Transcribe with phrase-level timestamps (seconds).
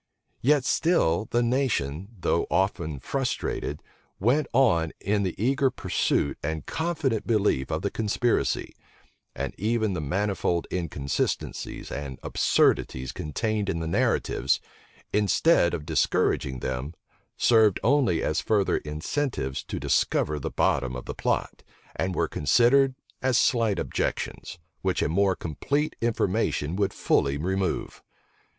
[0.41, 3.83] Yet still the nation, though often frustrated,
[4.19, 8.73] went on in the eager pursuit and confident belief of the conspiracy:
[9.35, 14.59] and even the manifold inconsistencies and absurdities contained in the narratives,
[15.13, 16.95] instead of discouraging them,
[17.37, 21.61] served only as further incentives to discover the bottom of the plot,
[21.95, 28.01] and were considered as slight objections, which a more complete information would fully remove.